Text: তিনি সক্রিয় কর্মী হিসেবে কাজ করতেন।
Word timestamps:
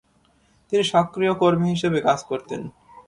তিনি 0.71 0.83
সক্রিয় 0.93 1.33
কর্মী 1.33 1.67
হিসেবে 1.69 1.97
কাজ 2.01 2.19
করতেন। 2.23 2.61